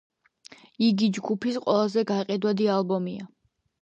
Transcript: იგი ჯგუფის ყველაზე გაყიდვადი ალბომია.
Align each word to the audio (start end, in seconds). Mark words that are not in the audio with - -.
იგი 0.87 1.09
ჯგუფის 1.17 1.59
ყველაზე 1.65 2.05
გაყიდვადი 2.13 2.71
ალბომია. 2.79 3.29